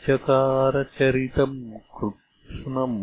चकारचरितम् 0.06 1.54
कृत्स्नम् 2.00 2.98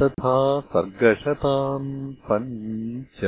तथा 0.00 0.34
सर्गशतान् 0.72 1.88
पञ्च 2.28 3.18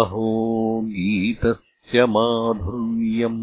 अहो 0.00 0.28
गीतस्य 0.84 2.06
माधुर्यम् 2.06 3.42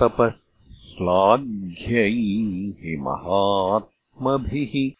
तपः 0.00 0.30
श्लाघ्यैः 0.70 3.02
महात्मभिः 3.02 4.99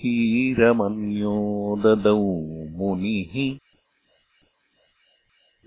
कीरमन्यो 0.00 1.36
ददौ 1.84 2.24
मुनिः 2.78 3.34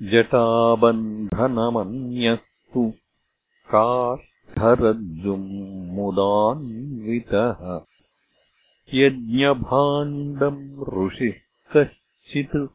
जटाबन्धनमन्यस्तु। 0.02 2.94
काष्ठरज्जुम् 3.76 5.92
मुदान्वितः 5.92 7.82
यज्ञभाण्डम् 8.94 10.94
ऋषिः 10.94 11.34
कश्चित्। 11.74 12.68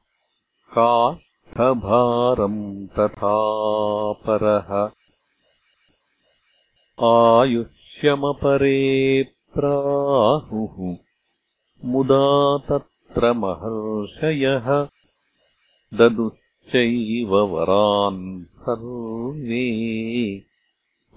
का 0.79 1.73
भारम् 1.73 2.87
तथा 2.87 3.33
परः 4.13 4.91
आयुष्यमपरे 7.07 9.29
प्राहुः। 9.55 10.97
मुदा 11.85 12.59
तत्र 12.59 13.33
महर्षयः 13.33 14.89
ददुश्चैव 16.65 17.37
वरान् 17.37 18.45
सर्वे 18.45 19.65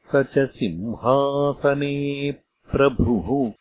स 0.01 0.11
च 0.15 0.33
सिंहासने 0.37 2.35
प्रभुः। 2.71 3.51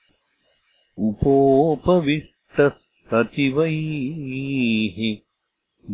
उपोपविष्टः 0.99 2.71
सचिवैः 3.11 5.17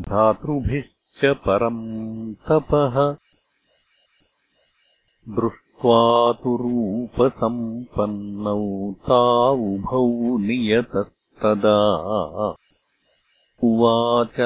धातृभिश्च 0.02 1.24
परम् 1.24 2.34
तपः। 2.34 3.16
दृष्ट्वा 5.34 6.32
तु 6.32 6.56
रूपसम्पन्नौ 6.56 8.92
तावुभौ 8.92 10.38
नियतस्तदा। 10.38 12.54
उवाच 13.64 14.40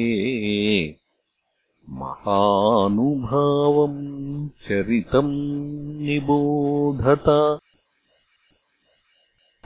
महानुभावम् 1.90 4.48
चरितम् 4.48 6.02
निबोधत। 6.02 7.58